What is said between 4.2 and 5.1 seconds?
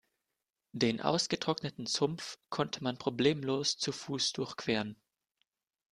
durchqueren.